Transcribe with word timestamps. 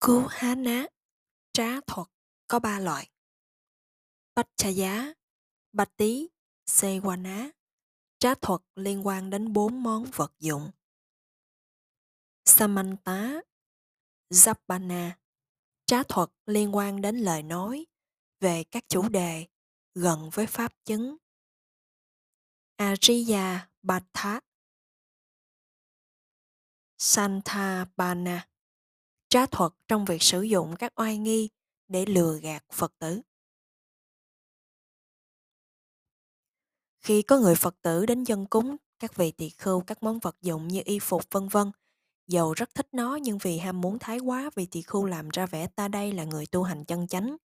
Cứu 0.00 0.26
há 0.26 0.54
ná, 0.54 0.86
trá 1.52 1.80
thuật 1.86 2.08
có 2.48 2.58
ba 2.58 2.78
loại. 2.78 3.10
Bách 4.34 4.48
cha 4.56 4.68
giá, 4.68 5.14
bách 5.72 5.96
tí, 5.96 6.28
xê 6.66 7.00
qua 7.02 7.16
ná. 7.16 7.50
Trá 8.18 8.34
thuật 8.34 8.60
liên 8.74 9.06
quan 9.06 9.30
đến 9.30 9.52
bốn 9.52 9.82
món 9.82 10.04
vật 10.14 10.32
dụng. 10.38 10.70
samantha, 12.44 13.40
Zappana. 14.30 15.10
Trá 15.86 16.02
thuật 16.08 16.28
liên 16.46 16.76
quan 16.76 17.00
đến 17.00 17.18
lời 17.18 17.42
nói 17.42 17.86
về 18.40 18.64
các 18.70 18.84
chủ 18.88 19.08
đề 19.08 19.46
gần 19.94 20.30
với 20.32 20.46
pháp 20.46 20.72
chứng. 20.84 21.16
Ariya 22.76 23.68
santa 26.98 27.86
bana 27.96 28.46
trá 29.30 29.46
thuật 29.46 29.72
trong 29.88 30.04
việc 30.04 30.22
sử 30.22 30.42
dụng 30.42 30.76
các 30.78 30.92
oai 31.00 31.18
nghi 31.18 31.48
để 31.88 32.06
lừa 32.06 32.38
gạt 32.42 32.64
Phật 32.72 32.92
tử. 32.98 33.20
Khi 37.00 37.22
có 37.22 37.38
người 37.38 37.54
Phật 37.54 37.76
tử 37.82 38.06
đến 38.06 38.24
dân 38.24 38.46
cúng 38.46 38.76
các 38.98 39.16
vị 39.16 39.30
tỳ 39.30 39.48
khưu 39.48 39.80
các 39.80 40.02
món 40.02 40.18
vật 40.18 40.36
dụng 40.42 40.68
như 40.68 40.82
y 40.84 40.98
phục 40.98 41.22
vân 41.30 41.48
vân, 41.48 41.70
dầu 42.26 42.52
rất 42.52 42.74
thích 42.74 42.88
nó 42.92 43.16
nhưng 43.16 43.38
vì 43.38 43.58
ham 43.58 43.80
muốn 43.80 43.98
thái 43.98 44.18
quá 44.18 44.50
vị 44.54 44.66
tỳ 44.70 44.82
khưu 44.82 45.04
làm 45.04 45.28
ra 45.28 45.46
vẻ 45.46 45.66
ta 45.66 45.88
đây 45.88 46.12
là 46.12 46.24
người 46.24 46.46
tu 46.46 46.62
hành 46.62 46.84
chân 46.84 47.06
chánh. 47.06 47.36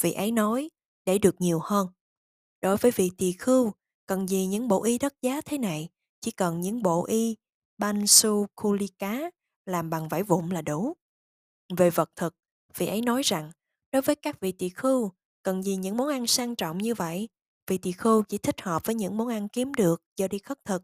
Vị 0.00 0.12
ấy 0.12 0.32
nói, 0.32 0.70
để 1.04 1.18
được 1.18 1.40
nhiều 1.40 1.60
hơn. 1.62 1.88
Đối 2.60 2.76
với 2.76 2.90
vị 2.90 3.10
tỳ 3.18 3.32
khưu, 3.32 3.72
cần 4.06 4.28
gì 4.28 4.46
những 4.46 4.68
bộ 4.68 4.84
y 4.84 4.98
đắt 4.98 5.12
giá 5.22 5.40
thế 5.40 5.58
này, 5.58 5.88
chỉ 6.20 6.30
cần 6.30 6.60
những 6.60 6.82
bộ 6.82 7.06
y 7.06 7.36
Bansu 7.78 8.46
Kulika 8.54 9.30
làm 9.64 9.90
bằng 9.90 10.08
vải 10.08 10.22
vụn 10.22 10.48
là 10.48 10.62
đủ. 10.62 10.96
Về 11.76 11.90
vật 11.90 12.10
thực, 12.16 12.36
vị 12.76 12.86
ấy 12.86 13.00
nói 13.00 13.22
rằng, 13.22 13.50
đối 13.92 14.02
với 14.02 14.16
các 14.16 14.40
vị 14.40 14.52
tỳ 14.52 14.68
khưu, 14.68 15.12
cần 15.42 15.62
gì 15.62 15.76
những 15.76 15.96
món 15.96 16.08
ăn 16.08 16.26
sang 16.26 16.56
trọng 16.56 16.78
như 16.78 16.94
vậy? 16.94 17.28
Vị 17.66 17.78
tỳ 17.78 17.92
khưu 17.92 18.22
chỉ 18.22 18.38
thích 18.38 18.60
hợp 18.60 18.82
với 18.84 18.94
những 18.94 19.16
món 19.16 19.28
ăn 19.28 19.48
kiếm 19.48 19.74
được 19.74 20.02
do 20.16 20.28
đi 20.28 20.38
khất 20.38 20.64
thực. 20.64 20.82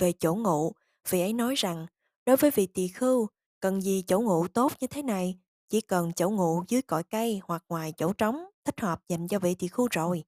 Về 0.00 0.12
chỗ 0.12 0.34
ngủ, 0.34 0.72
vị 1.10 1.20
ấy 1.20 1.32
nói 1.32 1.54
rằng, 1.54 1.86
đối 2.26 2.36
với 2.36 2.50
vị 2.50 2.66
tỳ 2.66 2.88
khưu, 2.88 3.28
cần 3.60 3.80
gì 3.80 4.04
chỗ 4.06 4.20
ngủ 4.20 4.48
tốt 4.48 4.72
như 4.80 4.86
thế 4.86 5.02
này? 5.02 5.38
Chỉ 5.68 5.80
cần 5.80 6.12
chỗ 6.12 6.30
ngủ 6.30 6.64
dưới 6.68 6.82
cội 6.82 7.02
cây 7.02 7.40
hoặc 7.44 7.64
ngoài 7.68 7.92
chỗ 7.96 8.12
trống 8.12 8.44
thích 8.64 8.80
hợp 8.80 9.00
dành 9.08 9.28
cho 9.28 9.38
vị 9.38 9.54
tỳ 9.54 9.68
khưu 9.68 9.88
rồi. 9.90 10.24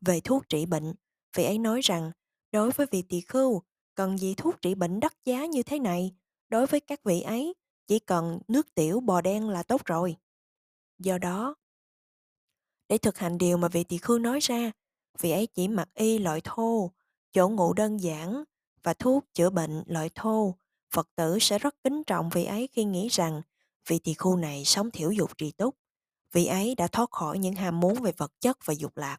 Về 0.00 0.20
thuốc 0.20 0.48
trị 0.48 0.66
bệnh, 0.66 0.94
vị 1.36 1.44
ấy 1.44 1.58
nói 1.58 1.80
rằng, 1.80 2.12
đối 2.52 2.70
với 2.70 2.86
vị 2.90 3.02
tỳ 3.02 3.20
khưu, 3.20 3.62
cần 3.94 4.18
gì 4.18 4.34
thuốc 4.36 4.62
trị 4.62 4.74
bệnh 4.74 5.00
đắt 5.00 5.12
giá 5.24 5.46
như 5.46 5.62
thế 5.62 5.78
này? 5.78 6.14
Đối 6.48 6.66
với 6.66 6.80
các 6.80 7.04
vị 7.04 7.20
ấy, 7.20 7.54
chỉ 7.86 7.98
cần 7.98 8.38
nước 8.48 8.74
tiểu 8.74 9.00
bò 9.00 9.20
đen 9.20 9.48
là 9.48 9.62
tốt 9.62 9.80
rồi. 9.84 10.16
Do 10.98 11.18
đó, 11.18 11.54
để 12.88 12.98
thực 12.98 13.18
hành 13.18 13.38
điều 13.38 13.56
mà 13.56 13.68
vị 13.68 13.84
tỳ 13.84 13.98
khưu 13.98 14.18
nói 14.18 14.40
ra, 14.40 14.72
vị 15.18 15.30
ấy 15.30 15.46
chỉ 15.46 15.68
mặc 15.68 15.88
y 15.94 16.18
loại 16.18 16.40
thô, 16.44 16.90
chỗ 17.32 17.48
ngủ 17.48 17.72
đơn 17.72 18.00
giản 18.00 18.44
và 18.82 18.94
thuốc 18.94 19.24
chữa 19.34 19.50
bệnh 19.50 19.82
loại 19.86 20.10
thô. 20.14 20.54
Phật 20.90 21.08
tử 21.16 21.38
sẽ 21.40 21.58
rất 21.58 21.74
kính 21.84 22.04
trọng 22.04 22.30
vị 22.30 22.44
ấy 22.44 22.68
khi 22.72 22.84
nghĩ 22.84 23.08
rằng 23.08 23.42
vị 23.86 23.98
tỳ 23.98 24.14
khưu 24.14 24.36
này 24.36 24.64
sống 24.64 24.90
thiểu 24.90 25.10
dục 25.10 25.38
trì 25.38 25.50
túc. 25.50 25.76
Vị 26.32 26.46
ấy 26.46 26.74
đã 26.74 26.86
thoát 26.86 27.10
khỏi 27.10 27.38
những 27.38 27.54
ham 27.54 27.80
muốn 27.80 28.02
về 28.02 28.12
vật 28.16 28.32
chất 28.40 28.58
và 28.64 28.74
dục 28.74 28.96
lạc. 28.96 29.18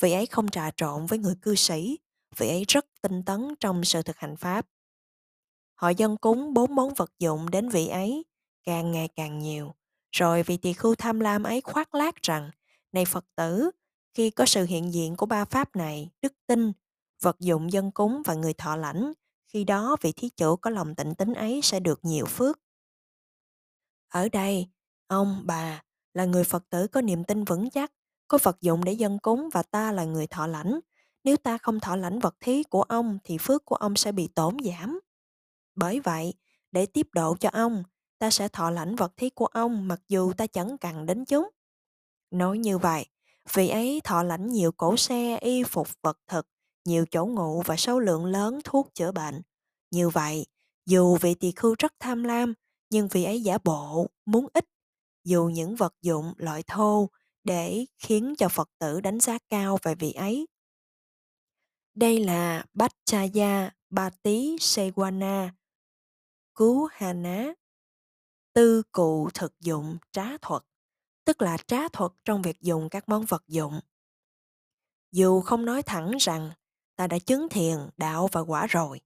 Vị 0.00 0.12
ấy 0.12 0.26
không 0.26 0.48
trà 0.48 0.70
trộn 0.76 1.06
với 1.06 1.18
người 1.18 1.34
cư 1.42 1.54
sĩ, 1.54 1.98
vị 2.36 2.48
ấy 2.48 2.64
rất 2.68 2.86
tinh 3.00 3.22
tấn 3.22 3.54
trong 3.60 3.84
sự 3.84 4.02
thực 4.02 4.16
hành 4.16 4.36
pháp. 4.36 4.66
Họ 5.74 5.88
dân 5.88 6.16
cúng 6.16 6.54
bốn 6.54 6.74
món 6.74 6.94
vật 6.94 7.12
dụng 7.18 7.50
đến 7.50 7.68
vị 7.68 7.88
ấy, 7.88 8.24
càng 8.64 8.92
ngày 8.92 9.08
càng 9.16 9.38
nhiều. 9.38 9.74
Rồi 10.12 10.42
vị 10.42 10.56
tỳ 10.56 10.72
khưu 10.72 10.94
tham 10.94 11.20
lam 11.20 11.42
ấy 11.42 11.60
khoác 11.60 11.94
lác 11.94 12.22
rằng, 12.22 12.50
này 12.92 13.04
Phật 13.04 13.24
tử, 13.36 13.70
khi 14.14 14.30
có 14.30 14.46
sự 14.46 14.64
hiện 14.64 14.92
diện 14.94 15.16
của 15.16 15.26
ba 15.26 15.44
pháp 15.44 15.76
này, 15.76 16.10
đức 16.22 16.32
tin, 16.46 16.72
vật 17.22 17.36
dụng 17.40 17.72
dân 17.72 17.90
cúng 17.90 18.22
và 18.24 18.34
người 18.34 18.54
thọ 18.54 18.76
lãnh, 18.76 19.12
khi 19.46 19.64
đó 19.64 19.96
vị 20.00 20.12
thí 20.12 20.28
chủ 20.28 20.56
có 20.56 20.70
lòng 20.70 20.94
tịnh 20.94 21.14
tính 21.14 21.34
ấy 21.34 21.60
sẽ 21.62 21.80
được 21.80 22.00
nhiều 22.02 22.26
phước. 22.26 22.60
Ở 24.08 24.28
đây, 24.28 24.68
ông, 25.06 25.42
bà 25.44 25.82
là 26.14 26.24
người 26.24 26.44
Phật 26.44 26.70
tử 26.70 26.86
có 26.86 27.00
niềm 27.00 27.24
tin 27.24 27.44
vững 27.44 27.70
chắc, 27.70 27.92
có 28.28 28.38
vật 28.42 28.60
dụng 28.60 28.84
để 28.84 28.92
dân 28.92 29.18
cúng 29.18 29.48
và 29.52 29.62
ta 29.62 29.92
là 29.92 30.04
người 30.04 30.26
thọ 30.26 30.46
lãnh. 30.46 30.80
Nếu 31.24 31.36
ta 31.36 31.58
không 31.58 31.80
thọ 31.80 31.96
lãnh 31.96 32.18
vật 32.18 32.34
thí 32.40 32.62
của 32.62 32.82
ông 32.82 33.18
thì 33.24 33.38
phước 33.38 33.64
của 33.64 33.76
ông 33.76 33.96
sẽ 33.96 34.12
bị 34.12 34.28
tổn 34.28 34.56
giảm. 34.64 35.00
Bởi 35.74 36.00
vậy, 36.00 36.34
để 36.72 36.86
tiếp 36.86 37.08
độ 37.12 37.36
cho 37.40 37.48
ông, 37.52 37.82
ta 38.18 38.30
sẽ 38.30 38.48
thọ 38.48 38.70
lãnh 38.70 38.96
vật 38.96 39.12
thí 39.16 39.30
của 39.30 39.46
ông 39.46 39.88
mặc 39.88 40.00
dù 40.08 40.32
ta 40.32 40.46
chẳng 40.46 40.78
cần 40.78 41.06
đến 41.06 41.24
chúng. 41.24 41.48
Nói 42.30 42.58
như 42.58 42.78
vậy, 42.78 43.06
vị 43.52 43.68
ấy 43.68 44.00
thọ 44.04 44.22
lãnh 44.22 44.46
nhiều 44.46 44.72
cổ 44.72 44.96
xe, 44.96 45.38
y 45.40 45.62
phục 45.62 45.88
vật 46.02 46.18
thực, 46.26 46.46
nhiều 46.84 47.04
chỗ 47.10 47.26
ngủ 47.26 47.62
và 47.66 47.76
số 47.76 48.00
lượng 48.00 48.24
lớn 48.24 48.60
thuốc 48.64 48.94
chữa 48.94 49.12
bệnh. 49.12 49.42
Như 49.90 50.08
vậy, 50.08 50.46
dù 50.86 51.16
vị 51.16 51.34
tỳ 51.34 51.52
khưu 51.52 51.74
rất 51.78 51.92
tham 52.00 52.24
lam, 52.24 52.54
nhưng 52.90 53.08
vị 53.08 53.24
ấy 53.24 53.42
giả 53.42 53.58
bộ, 53.64 54.06
muốn 54.26 54.46
ít, 54.54 54.66
dù 55.24 55.44
những 55.44 55.74
vật 55.74 55.94
dụng 56.02 56.32
loại 56.36 56.62
thô 56.62 57.08
để 57.44 57.84
khiến 57.98 58.34
cho 58.38 58.48
Phật 58.48 58.70
tử 58.78 59.00
đánh 59.00 59.20
giá 59.20 59.38
cao 59.48 59.78
về 59.82 59.94
vị 59.94 60.12
ấy. 60.12 60.46
Đây 61.94 62.24
là 62.24 62.64
Bachaya 62.74 63.70
Bati 63.90 64.56
Sewana, 64.56 65.48
cứu 66.54 66.88
hà 66.92 67.12
ná. 67.12 67.52
Tư 68.52 68.82
cụ 68.92 69.30
thực 69.34 69.60
dụng 69.60 69.98
trá 70.12 70.36
thuật, 70.42 70.62
tức 71.24 71.42
là 71.42 71.56
trá 71.56 71.88
thuật 71.88 72.12
trong 72.24 72.42
việc 72.42 72.60
dùng 72.60 72.88
các 72.88 73.08
món 73.08 73.24
vật 73.24 73.42
dụng. 73.48 73.80
Dù 75.12 75.40
không 75.40 75.64
nói 75.64 75.82
thẳng 75.82 76.12
rằng 76.20 76.50
ta 76.96 77.06
đã 77.06 77.18
chứng 77.18 77.48
thiền, 77.48 77.78
đạo 77.96 78.28
và 78.32 78.40
quả 78.40 78.66
rồi, 78.66 79.00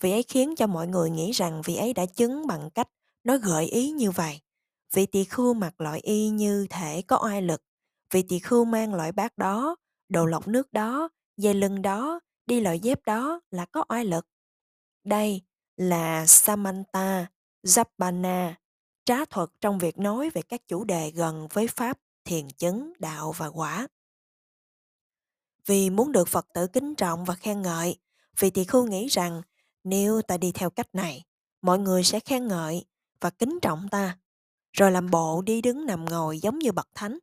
vị 0.00 0.10
ấy 0.10 0.22
khiến 0.22 0.56
cho 0.56 0.66
mọi 0.66 0.86
người 0.86 1.10
nghĩ 1.10 1.32
rằng 1.32 1.62
vị 1.64 1.76
ấy 1.76 1.92
đã 1.94 2.06
chứng 2.06 2.46
bằng 2.46 2.70
cách 2.70 2.88
nói 3.24 3.38
gợi 3.38 3.64
ý 3.66 3.90
như 3.90 4.10
vậy. 4.10 4.40
Vị 4.92 5.06
tỳ 5.06 5.24
khưu 5.24 5.54
mặc 5.54 5.80
loại 5.80 6.00
y 6.00 6.28
như 6.28 6.66
thể 6.70 7.02
có 7.02 7.18
oai 7.22 7.42
lực. 7.42 7.62
Vị 8.10 8.22
tỳ 8.28 8.38
khưu 8.38 8.64
mang 8.64 8.94
loại 8.94 9.12
bát 9.12 9.38
đó, 9.38 9.76
đồ 10.08 10.26
lọc 10.26 10.48
nước 10.48 10.72
đó, 10.72 11.08
dây 11.36 11.54
lưng 11.54 11.82
đó, 11.82 12.20
đi 12.46 12.60
loại 12.60 12.78
dép 12.78 13.04
đó 13.06 13.40
là 13.50 13.64
có 13.64 13.84
oai 13.88 14.04
lực. 14.04 14.26
Đây 15.04 15.42
là 15.76 16.26
Samantha 16.26 17.26
Zappana, 17.62 18.54
trá 19.04 19.24
thuật 19.24 19.48
trong 19.60 19.78
việc 19.78 19.98
nói 19.98 20.30
về 20.30 20.42
các 20.42 20.68
chủ 20.68 20.84
đề 20.84 21.10
gần 21.10 21.48
với 21.52 21.68
Pháp, 21.68 21.98
thiền 22.24 22.48
chứng, 22.50 22.92
đạo 22.98 23.32
và 23.32 23.46
quả. 23.46 23.88
Vì 25.66 25.90
muốn 25.90 26.12
được 26.12 26.28
Phật 26.28 26.46
tử 26.54 26.66
kính 26.66 26.94
trọng 26.94 27.24
và 27.24 27.34
khen 27.34 27.62
ngợi, 27.62 27.96
vị 28.38 28.50
tỳ 28.50 28.64
khưu 28.64 28.86
nghĩ 28.86 29.08
rằng 29.08 29.42
nếu 29.84 30.22
ta 30.22 30.36
đi 30.36 30.52
theo 30.52 30.70
cách 30.70 30.94
này, 30.94 31.24
mọi 31.62 31.78
người 31.78 32.04
sẽ 32.04 32.20
khen 32.20 32.48
ngợi 32.48 32.84
và 33.20 33.30
kính 33.30 33.58
trọng 33.62 33.88
ta, 33.88 34.18
rồi 34.72 34.90
làm 34.90 35.10
bộ 35.10 35.42
đi 35.42 35.62
đứng 35.62 35.86
nằm 35.86 36.04
ngồi 36.04 36.38
giống 36.38 36.58
như 36.58 36.72
bậc 36.72 36.88
thánh. 36.94 37.18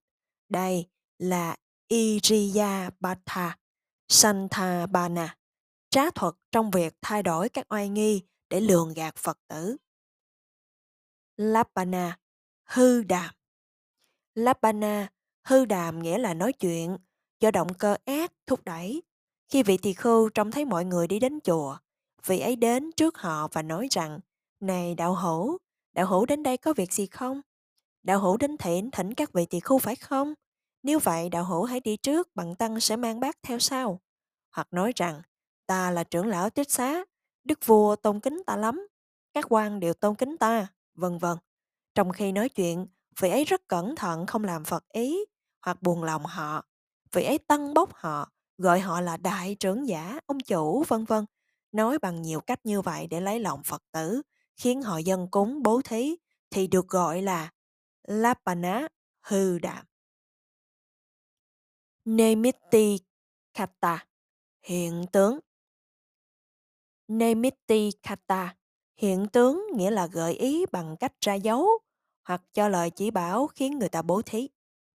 Đây 0.50 0.90
là 1.18 1.56
Iriya 1.88 2.90
Bhatha 3.00 3.58
Santhabana, 4.08 5.38
trá 5.90 6.10
thuật 6.10 6.34
trong 6.52 6.72
việc 6.72 6.94
thay 7.02 7.24
đổi 7.24 7.50
các 7.50 7.66
oai 7.70 7.90
nghi 7.90 8.22
để 8.52 8.62
lường 8.62 8.94
gạt 8.94 9.16
Phật 9.16 9.38
tử. 9.48 9.78
Lappana, 11.38 12.18
hư 12.66 13.04
đàm. 13.04 13.36
Lappana, 14.36 15.08
hư 15.44 15.66
đàm 15.66 16.04
nghĩa 16.04 16.18
là 16.18 16.34
nói 16.34 16.54
chuyện, 16.54 16.98
do 17.40 17.52
động 17.52 17.74
cơ 17.74 17.96
ác 18.06 18.32
thúc 18.48 18.64
đẩy. 18.66 19.04
Khi 19.50 19.64
vị 19.64 19.78
tỳ 19.78 19.94
khưu 19.94 20.30
trông 20.30 20.52
thấy 20.52 20.66
mọi 20.66 20.86
người 20.86 21.08
đi 21.08 21.20
đến 21.20 21.40
chùa, 21.44 21.78
vị 22.26 22.40
ấy 22.40 22.56
đến 22.56 22.92
trước 22.92 23.18
họ 23.18 23.48
và 23.48 23.62
nói 23.62 23.88
rằng, 23.92 24.20
Này 24.60 24.96
đạo 24.96 25.16
hữu, 25.16 25.58
đạo 25.94 26.06
hữu 26.08 26.26
đến 26.26 26.44
đây 26.44 26.58
có 26.58 26.74
việc 26.74 26.94
gì 26.94 27.06
không? 27.06 27.42
Đạo 28.04 28.20
hữu 28.20 28.38
đến 28.38 28.58
thỉnh 28.58 28.92
thỉnh 28.92 29.14
các 29.14 29.34
vị 29.34 29.46
tỳ 29.46 29.60
khưu 29.60 29.80
phải 29.80 29.96
không? 29.96 30.34
Nếu 30.84 31.00
vậy 31.00 31.30
đạo 31.30 31.44
hữu 31.44 31.64
hãy 31.64 31.80
đi 31.80 31.98
trước, 31.98 32.36
bằng 32.36 32.56
tăng 32.56 32.80
sẽ 32.80 32.96
mang 32.96 33.20
bát 33.20 33.38
theo 33.44 33.60
sau. 33.60 34.02
Hoặc 34.52 34.68
nói 34.72 34.92
rằng, 34.96 35.22
ta 35.66 35.92
là 35.92 36.04
trưởng 36.04 36.28
lão 36.28 36.50
tiết 36.50 36.72
xá, 36.72 37.04
đức 37.44 37.66
vua 37.66 37.96
tôn 37.96 38.20
kính 38.20 38.42
ta 38.46 38.56
lắm, 38.56 38.88
các 39.34 39.46
quan 39.50 39.80
đều 39.80 39.94
tôn 39.94 40.16
kính 40.16 40.38
ta, 40.38 40.68
vân 40.96 41.18
vân. 41.18 41.38
Trong 41.96 42.12
khi 42.12 42.32
nói 42.32 42.50
chuyện, 42.50 42.88
vị 43.20 43.30
ấy 43.30 43.44
rất 43.44 43.68
cẩn 43.68 43.96
thận 43.96 44.26
không 44.26 44.44
làm 44.44 44.64
Phật 44.64 44.90
ý 44.90 45.20
hoặc 45.62 45.82
buồn 45.82 46.04
lòng 46.04 46.26
họ. 46.26 46.66
Vị 47.12 47.24
ấy 47.24 47.38
tăng 47.38 47.74
bốc 47.74 47.94
họ, 47.94 48.32
gọi 48.58 48.80
họ 48.80 49.02
là 49.02 49.18
đại 49.18 49.56
trưởng 49.56 49.88
giả, 49.88 50.20
ông 50.26 50.40
chủ, 50.40 50.84
vân 50.88 51.06
vân. 51.06 51.26
Nói 51.72 52.00
bằng 52.00 52.22
nhiều 52.22 52.42
cách 52.42 52.60
như 52.66 52.82
vậy 52.82 53.08
để 53.08 53.22
lấy 53.22 53.40
lòng 53.40 53.64
Phật 53.64 53.84
tử, 53.92 54.22
khiến 54.58 54.82
họ 54.82 54.98
dân 54.98 55.28
cúng 55.32 55.64
bố 55.64 55.82
thí, 55.82 56.16
thì 56.50 56.68
được 56.68 56.88
gọi 56.88 57.22
là 57.22 57.52
Lapana 58.04 58.88
hư 59.22 59.60
đạm. 59.60 59.86
Nemitti 62.06 63.00
Kata 63.54 64.06
hiện 64.62 65.06
tướng 65.12 65.40
Nemitti 67.12 67.92
Kata 68.04 68.56
hiện 68.98 69.28
tướng 69.28 69.68
nghĩa 69.76 69.92
là 69.92 70.08
gợi 70.08 70.34
ý 70.34 70.66
bằng 70.72 70.98
cách 70.98 71.14
ra 71.22 71.34
dấu 71.34 71.68
hoặc 72.28 72.44
cho 72.54 72.68
lời 72.68 72.90
chỉ 72.90 73.12
bảo 73.12 73.48
khiến 73.48 73.80
người 73.80 73.90
ta 73.90 74.02
bố 74.02 74.22
thí. 74.22 74.50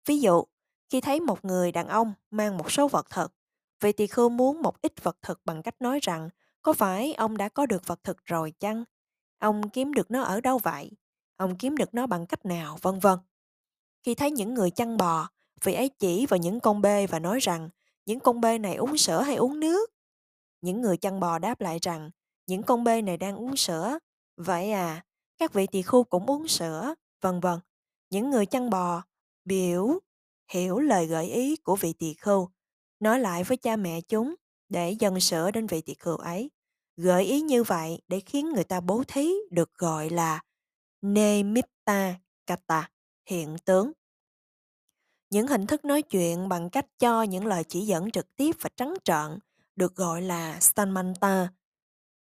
Ví 0.06 0.20
dụ, 0.20 0.44
khi 0.90 1.02
thấy 1.02 1.20
một 1.20 1.46
người 1.46 1.72
đàn 1.72 1.88
ông 1.88 2.14
mang 2.32 2.58
một 2.58 2.72
số 2.72 2.88
vật 2.88 3.10
thực, 3.10 3.34
vị 3.82 3.92
tỳ 3.92 4.08
khưu 4.08 4.30
muốn 4.30 4.62
một 4.62 4.82
ít 4.82 5.04
vật 5.04 5.18
thực 5.22 5.42
bằng 5.46 5.64
cách 5.64 5.82
nói 5.82 6.00
rằng 6.02 6.30
có 6.62 6.74
phải 6.74 7.14
ông 7.14 7.38
đã 7.38 7.50
có 7.50 7.66
được 7.66 7.88
vật 7.88 8.04
thực 8.04 8.26
rồi 8.26 8.54
chăng? 8.60 8.84
Ông 9.40 9.70
kiếm 9.70 9.94
được 9.94 10.12
nó 10.12 10.22
ở 10.22 10.42
đâu 10.42 10.58
vậy? 10.58 10.92
Ông 11.38 11.56
kiếm 11.56 11.78
được 11.78 11.94
nó 11.94 12.08
bằng 12.08 12.26
cách 12.26 12.46
nào, 12.46 12.78
vân 12.82 13.00
vân. 13.00 13.20
Khi 14.04 14.16
thấy 14.16 14.32
những 14.32 14.54
người 14.54 14.72
chăn 14.72 14.98
bò, 14.98 15.30
vị 15.64 15.74
ấy 15.74 15.90
chỉ 15.90 16.26
vào 16.26 16.38
những 16.38 16.60
con 16.60 16.82
bê 16.82 17.08
và 17.08 17.20
nói 17.20 17.40
rằng 17.40 17.70
những 18.06 18.20
con 18.20 18.42
bê 18.42 18.58
này 18.58 18.76
uống 18.76 18.98
sữa 18.98 19.22
hay 19.22 19.36
uống 19.36 19.60
nước? 19.60 19.95
Những 20.66 20.82
người 20.82 20.98
chăn 20.98 21.20
bò 21.20 21.40
đáp 21.40 21.62
lại 21.62 21.80
rằng 21.82 22.12
những 22.48 22.64
con 22.64 22.84
bê 22.84 23.02
này 23.02 23.18
đang 23.18 23.36
uống 23.36 23.56
sữa. 23.56 24.00
Vậy 24.38 24.72
à, 24.72 25.06
các 25.38 25.54
vị 25.54 25.68
tỳ 25.68 25.82
khu 25.82 26.04
cũng 26.04 26.26
uống 26.26 26.48
sữa, 26.48 26.96
vân 27.22 27.40
vân. 27.40 27.60
Những 28.10 28.30
người 28.30 28.46
chăn 28.46 28.70
bò 28.70 29.04
biểu 29.44 30.00
hiểu 30.52 30.80
lời 30.80 31.06
gợi 31.08 31.30
ý 31.30 31.56
của 31.56 31.76
vị 31.76 31.94
tỳ 31.94 32.14
khưu, 32.14 32.50
nói 33.00 33.20
lại 33.20 33.44
với 33.44 33.58
cha 33.58 33.76
mẹ 33.76 34.02
chúng 34.02 34.36
để 34.70 34.92
dần 34.92 35.20
sữa 35.20 35.52
đến 35.52 35.68
vị 35.68 35.82
tỳ 35.82 35.94
khưu 35.94 36.18
ấy. 36.18 36.52
Gợi 36.98 37.24
ý 37.26 37.42
như 37.42 37.64
vậy 37.64 38.02
để 38.08 38.20
khiến 38.20 38.54
người 38.54 38.64
ta 38.64 38.80
bố 38.80 39.04
thí 39.08 39.34
được 39.52 39.74
gọi 39.74 40.10
là 40.10 40.44
Nemitta 41.02 42.16
Kata, 42.46 42.90
hiện 43.30 43.58
tướng. 43.66 43.92
Những 45.30 45.48
hình 45.48 45.68
thức 45.68 45.86
nói 45.86 46.02
chuyện 46.02 46.50
bằng 46.50 46.70
cách 46.70 46.86
cho 47.00 47.24
những 47.24 47.46
lời 47.46 47.64
chỉ 47.64 47.86
dẫn 47.86 48.12
trực 48.12 48.36
tiếp 48.36 48.56
và 48.62 48.70
trắng 48.76 48.94
trợn 49.04 49.40
được 49.76 49.96
gọi 49.96 50.22
là 50.22 50.60
Stamanta, 50.60 51.50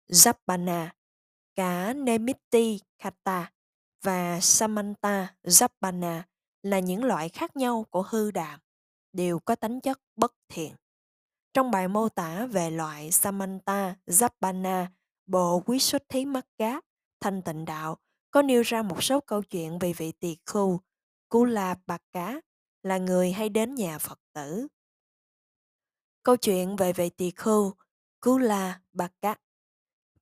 Japana, 0.10 0.90
Cả 1.56 1.94
Nemitti 1.94 2.80
Kata 3.00 3.52
và 4.04 4.40
Samanta 4.42 5.36
Japana 5.44 6.22
là 6.64 6.80
những 6.80 7.04
loại 7.04 7.30
khác 7.30 7.56
nhau 7.56 7.86
của 7.90 8.04
hư 8.10 8.32
đàm, 8.32 8.60
đều 9.14 9.40
có 9.40 9.56
tính 9.56 9.82
chất 9.82 10.00
bất 10.16 10.34
thiện. 10.50 10.76
Trong 11.54 11.72
bài 11.72 11.88
mô 11.88 12.10
tả 12.10 12.46
về 12.46 12.70
loại 12.72 13.12
Samanta 13.12 13.96
Japana, 14.08 14.86
bộ 15.26 15.60
Quý 15.66 15.80
xuất 15.80 16.04
thí 16.10 16.26
mắt 16.26 16.46
cá 16.58 16.82
thanh 17.20 17.42
tịnh 17.42 17.66
đạo, 17.66 17.98
có 18.32 18.42
nêu 18.42 18.62
ra 18.62 18.82
một 18.82 19.04
số 19.04 19.20
câu 19.20 19.42
chuyện 19.42 19.80
về 19.80 19.94
vị 19.94 20.12
tỳ 20.12 20.38
khu 20.46 20.80
Kula 21.30 21.76
Bạc 21.86 22.02
Cá, 22.12 22.42
là 22.84 22.98
người 22.98 23.32
hay 23.32 23.50
đến 23.50 23.76
nhà 23.76 24.00
Phật 24.00 24.20
tử. 24.34 24.68
Câu 26.26 26.38
chuyện 26.38 26.76
về 26.76 26.94
vị 26.94 27.10
tỳ 27.10 27.32
khưu, 27.32 27.74
cú 28.20 28.38
la 28.38 28.80
Bạc 28.94 29.12
cát 29.22 29.42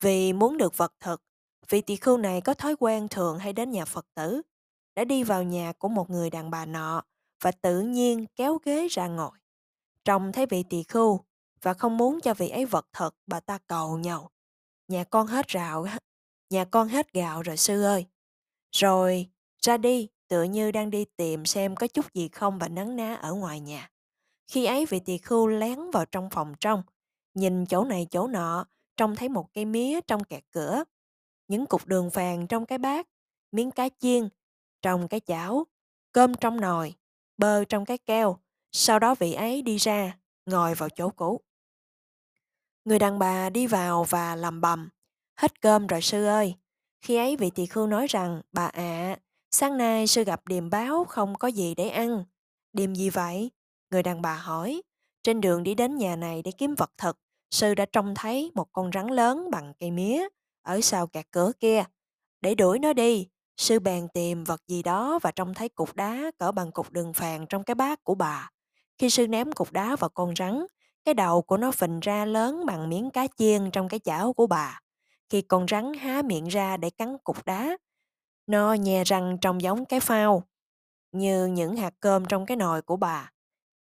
Vì 0.02 0.34
muốn 0.34 0.58
được 0.58 0.78
vật 0.78 0.94
thực, 1.00 1.22
vị 1.70 1.82
tỳ 1.82 1.96
khưu 1.96 2.18
này 2.18 2.42
có 2.42 2.54
thói 2.54 2.76
quen 2.80 3.08
thường 3.08 3.40
hay 3.40 3.54
đến 3.54 3.72
nhà 3.72 3.86
Phật 3.86 4.06
tử, 4.16 4.42
đã 4.96 5.04
đi 5.04 5.24
vào 5.24 5.44
nhà 5.44 5.74
của 5.78 5.88
một 5.88 6.10
người 6.10 6.30
đàn 6.30 6.50
bà 6.50 6.66
nọ 6.66 7.04
và 7.42 7.52
tự 7.52 7.82
nhiên 7.82 8.26
kéo 8.36 8.58
ghế 8.66 8.88
ra 8.88 9.08
ngồi. 9.08 9.32
Trông 10.06 10.32
thấy 10.32 10.46
vị 10.46 10.64
tỳ 10.70 10.84
khưu 10.84 11.20
và 11.62 11.74
không 11.74 11.98
muốn 11.98 12.22
cho 12.22 12.34
vị 12.34 12.50
ấy 12.50 12.66
vật 12.66 12.88
thực 12.94 13.16
bà 13.28 13.40
ta 13.40 13.58
cầu 13.68 13.98
nhau. 13.98 14.32
Nhà 14.88 15.04
con 15.04 15.28
hết 15.28 15.46
rạo, 15.50 15.86
nhà 16.50 16.66
con 16.66 16.88
hết 16.88 17.14
gạo 17.14 17.42
rồi 17.42 17.58
sư 17.58 17.84
ơi. 17.84 18.06
Rồi 18.72 19.30
ra 19.62 19.78
đi, 19.78 20.10
tựa 20.28 20.44
như 20.44 20.72
đang 20.72 20.90
đi 20.90 21.06
tìm 21.18 21.46
xem 21.46 21.76
có 21.76 21.88
chút 21.88 22.14
gì 22.14 22.28
không 22.28 22.60
và 22.60 22.68
nấn 22.68 22.96
ná 22.96 23.16
ở 23.16 23.34
ngoài 23.34 23.60
nhà. 23.60 23.90
Khi 24.48 24.66
ấy 24.66 24.86
vị 24.86 25.00
tỳ 25.00 25.18
khưu 25.18 25.48
lén 25.48 25.80
vào 25.92 26.06
trong 26.06 26.30
phòng 26.30 26.54
trong, 26.60 26.84
nhìn 27.34 27.66
chỗ 27.66 27.84
này 27.84 28.08
chỗ 28.12 28.28
nọ, 28.28 28.66
trông 28.98 29.16
thấy 29.16 29.30
một 29.30 29.54
cây 29.54 29.66
mía 29.66 30.00
trong 30.02 30.24
kẹt 30.24 30.44
cửa, 30.52 30.84
những 31.48 31.66
cục 31.66 31.88
đường 31.88 32.10
vàng 32.10 32.48
trong 32.48 32.66
cái 32.66 32.78
bát, 32.78 33.08
miếng 33.52 33.72
cá 33.72 33.90
chiên, 34.00 34.30
trong 34.82 35.08
cái 35.08 35.20
chảo, 35.20 35.68
cơm 36.12 36.34
trong 36.34 36.62
nồi, 36.62 36.94
bơ 37.38 37.66
trong 37.66 37.86
cái 37.86 37.98
keo. 37.98 38.38
Sau 38.72 39.00
đó 39.00 39.16
vị 39.16 39.34
ấy 39.34 39.62
đi 39.62 39.78
ra, 39.78 40.18
ngồi 40.46 40.74
vào 40.74 40.90
chỗ 40.90 41.10
cũ. 41.10 41.42
Người 42.86 43.00
đàn 43.00 43.20
bà 43.20 43.50
đi 43.50 43.68
vào 43.68 44.04
và 44.04 44.36
làm 44.36 44.62
bầm. 44.62 44.90
Hết 45.36 45.62
cơm 45.62 45.88
rồi 45.88 46.02
sư 46.02 46.26
ơi. 46.26 46.56
Khi 47.02 47.16
ấy 47.16 47.36
vị 47.36 47.50
tỳ 47.56 47.66
khưu 47.66 47.88
nói 47.88 48.08
rằng, 48.10 48.42
bà 48.52 48.66
ạ, 48.66 49.18
sáng 49.52 49.78
nay 49.78 50.08
sư 50.08 50.24
gặp 50.24 50.48
điềm 50.48 50.70
báo 50.70 51.06
không 51.06 51.36
có 51.36 51.48
gì 51.48 51.76
để 51.76 51.90
ăn. 51.90 52.24
Điềm 52.74 52.96
gì 52.96 53.10
vậy? 53.10 53.52
Người 53.94 54.04
đàn 54.04 54.22
bà 54.22 54.36
hỏi. 54.36 54.82
Trên 55.24 55.42
đường 55.42 55.64
đi 55.64 55.76
đến 55.76 55.98
nhà 55.98 56.16
này 56.16 56.42
để 56.42 56.52
kiếm 56.52 56.76
vật 56.76 56.92
thực, 56.98 57.18
sư 57.52 57.76
đã 57.76 57.86
trông 57.86 58.16
thấy 58.16 58.52
một 58.56 58.68
con 58.72 58.92
rắn 58.94 59.08
lớn 59.08 59.52
bằng 59.52 59.74
cây 59.80 59.92
mía 59.92 60.28
ở 60.62 60.82
sau 60.82 61.08
kẹt 61.08 61.26
cửa 61.32 61.52
kia. 61.60 61.84
Để 62.42 62.56
đuổi 62.56 62.80
nó 62.80 62.94
đi, 62.94 63.28
sư 63.58 63.80
bèn 63.80 64.08
tìm 64.14 64.44
vật 64.44 64.62
gì 64.68 64.84
đó 64.84 65.20
và 65.22 65.32
trông 65.32 65.54
thấy 65.54 65.70
cục 65.70 65.96
đá 65.96 66.32
cỡ 66.40 66.52
bằng 66.52 66.72
cục 66.72 66.92
đường 66.92 67.14
phàn 67.14 67.46
trong 67.50 67.64
cái 67.64 67.76
bát 67.76 68.04
của 68.04 68.16
bà. 68.16 68.50
Khi 68.98 69.10
sư 69.10 69.28
ném 69.28 69.52
cục 69.52 69.72
đá 69.72 69.96
vào 69.96 70.10
con 70.10 70.36
rắn, 70.36 70.66
cái 71.06 71.14
đầu 71.14 71.42
của 71.42 71.58
nó 71.58 71.72
phình 71.72 72.00
ra 72.00 72.26
lớn 72.26 72.66
bằng 72.66 72.90
miếng 72.90 73.10
cá 73.10 73.28
chiên 73.38 73.72
trong 73.72 73.90
cái 73.90 74.00
chảo 74.00 74.34
của 74.34 74.48
bà. 74.48 74.80
Khi 75.30 75.42
con 75.42 75.66
rắn 75.68 75.94
há 75.94 76.22
miệng 76.22 76.48
ra 76.48 76.78
để 76.78 76.90
cắn 76.90 77.18
cục 77.24 77.46
đá, 77.46 77.78
nó 78.48 78.74
nhè 78.74 79.04
răng 79.04 79.38
trông 79.42 79.62
giống 79.62 79.86
cái 79.86 80.00
phao, 80.00 80.44
như 81.12 81.46
những 81.46 81.76
hạt 81.76 81.94
cơm 82.00 82.26
trong 82.26 82.46
cái 82.46 82.58
nồi 82.58 82.82
của 82.82 82.96
bà. 82.96 83.33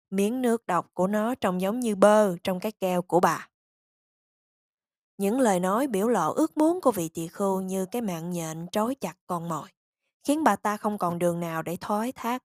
Miếng 0.09 0.41
nước 0.41 0.67
độc 0.67 0.93
của 0.93 1.07
nó 1.07 1.35
trông 1.35 1.61
giống 1.61 1.79
như 1.79 1.95
bơ 1.95 2.37
trong 2.43 2.59
cái 2.59 2.71
keo 2.71 3.01
của 3.01 3.19
bà. 3.19 3.49
Những 5.17 5.39
lời 5.39 5.59
nói 5.59 5.87
biểu 5.87 6.07
lộ 6.07 6.33
ước 6.33 6.57
muốn 6.57 6.81
của 6.81 6.91
vị 6.91 7.09
tỳ 7.09 7.27
khưu 7.27 7.61
như 7.61 7.85
cái 7.85 8.01
mạng 8.01 8.31
nhện 8.31 8.67
trói 8.71 8.95
chặt 8.95 9.15
con 9.27 9.49
mồi, 9.49 9.69
khiến 10.23 10.43
bà 10.43 10.55
ta 10.55 10.77
không 10.77 10.97
còn 10.97 11.19
đường 11.19 11.39
nào 11.39 11.61
để 11.61 11.77
thoái 11.81 12.11
thác 12.11 12.43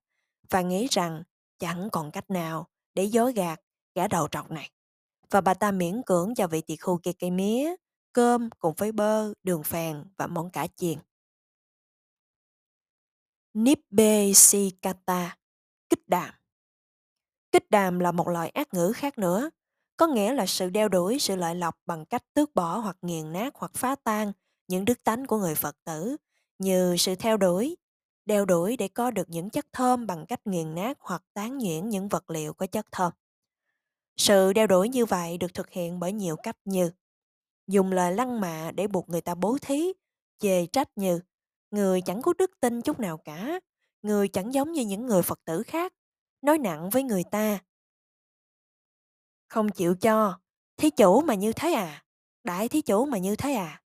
và 0.49 0.61
nghĩ 0.61 0.87
rằng 0.91 1.23
chẳng 1.59 1.89
còn 1.91 2.11
cách 2.11 2.29
nào 2.29 2.67
để 2.93 3.03
dối 3.03 3.33
gạt 3.33 3.61
gã 3.95 4.07
đầu 4.07 4.27
trọc 4.27 4.51
này. 4.51 4.71
Và 5.29 5.41
bà 5.41 5.53
ta 5.53 5.71
miễn 5.71 6.01
cưỡng 6.05 6.35
cho 6.35 6.47
vị 6.47 6.61
tỳ 6.61 6.75
khưu 6.75 6.97
kia 6.97 7.13
cây 7.19 7.31
mía, 7.31 7.75
cơm 8.13 8.49
cùng 8.59 8.73
với 8.77 8.91
bơ, 8.91 9.33
đường 9.43 9.63
phèn 9.63 10.03
và 10.17 10.27
món 10.27 10.49
cá 10.49 10.67
chiên. 10.67 10.99
Nibbe 13.53 14.33
Sikata, 14.33 15.37
kích 15.89 16.07
đàm. 16.07 16.33
Kích 17.55 17.71
đàm 17.71 17.99
là 17.99 18.11
một 18.11 18.27
loại 18.27 18.49
ác 18.49 18.73
ngữ 18.73 18.91
khác 18.95 19.17
nữa, 19.17 19.49
có 19.97 20.07
nghĩa 20.07 20.33
là 20.33 20.45
sự 20.45 20.69
đeo 20.69 20.89
đuổi 20.89 21.19
sự 21.19 21.35
lợi 21.35 21.55
lộc 21.55 21.75
bằng 21.85 22.05
cách 22.05 22.23
tước 22.33 22.55
bỏ 22.55 22.77
hoặc 22.77 22.97
nghiền 23.01 23.31
nát 23.31 23.55
hoặc 23.55 23.71
phá 23.73 23.95
tan 24.03 24.31
những 24.67 24.85
đức 24.85 25.03
tánh 25.03 25.25
của 25.25 25.37
người 25.37 25.55
Phật 25.55 25.75
tử, 25.83 26.17
như 26.59 26.95
sự 26.97 27.15
theo 27.15 27.37
đuổi, 27.37 27.77
đeo 28.25 28.45
đuổi 28.45 28.77
để 28.77 28.87
có 28.87 29.11
được 29.11 29.29
những 29.29 29.49
chất 29.49 29.65
thơm 29.73 30.07
bằng 30.07 30.25
cách 30.25 30.47
nghiền 30.47 30.75
nát 30.75 30.97
hoặc 30.99 31.23
tán 31.33 31.57
nhuyễn 31.57 31.89
những 31.89 32.07
vật 32.07 32.29
liệu 32.29 32.53
có 32.53 32.67
chất 32.67 32.85
thơm. 32.91 33.11
Sự 34.17 34.53
đeo 34.53 34.67
đuổi 34.67 34.89
như 34.89 35.05
vậy 35.05 35.37
được 35.37 35.53
thực 35.53 35.69
hiện 35.69 35.99
bởi 35.99 36.13
nhiều 36.13 36.35
cách 36.43 36.57
như 36.65 36.91
dùng 37.67 37.91
lời 37.91 38.13
lăng 38.13 38.41
mạ 38.41 38.71
để 38.71 38.87
buộc 38.87 39.09
người 39.09 39.21
ta 39.21 39.35
bố 39.35 39.57
thí, 39.61 39.93
chê 40.39 40.65
trách 40.65 40.89
như 40.95 41.19
người 41.71 42.01
chẳng 42.01 42.21
có 42.21 42.33
đức 42.37 42.51
tin 42.59 42.81
chút 42.81 42.99
nào 42.99 43.17
cả, 43.17 43.59
người 44.01 44.27
chẳng 44.27 44.53
giống 44.53 44.71
như 44.71 44.85
những 44.85 45.05
người 45.05 45.21
Phật 45.21 45.39
tử 45.45 45.63
khác, 45.63 45.93
nói 46.45 46.57
nặng 46.57 46.89
với 46.89 47.03
người 47.03 47.23
ta. 47.31 47.59
Không 49.47 49.69
chịu 49.69 49.95
cho, 49.95 50.39
thí 50.77 50.89
chủ 50.89 51.21
mà 51.21 51.33
như 51.33 51.53
thế 51.53 51.73
à, 51.73 52.03
đại 52.43 52.69
thí 52.69 52.81
chủ 52.81 53.05
mà 53.05 53.17
như 53.17 53.35
thế 53.35 53.53
à. 53.53 53.81